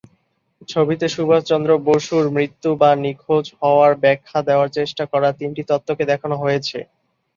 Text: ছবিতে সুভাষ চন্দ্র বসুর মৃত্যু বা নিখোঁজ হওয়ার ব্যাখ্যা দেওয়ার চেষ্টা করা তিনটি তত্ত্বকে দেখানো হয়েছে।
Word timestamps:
ছবিতে 0.67 1.05
সুভাষ 1.09 1.41
চন্দ্র 1.49 1.71
বসুর 1.87 2.25
মৃত্যু 2.35 2.69
বা 2.81 2.91
নিখোঁজ 3.03 3.45
হওয়ার 3.59 3.91
ব্যাখ্যা 4.03 4.39
দেওয়ার 4.47 4.69
চেষ্টা 4.77 5.03
করা 5.11 5.29
তিনটি 5.39 5.61
তত্ত্বকে 5.69 6.03
দেখানো 6.11 6.35
হয়েছে। 6.43 6.77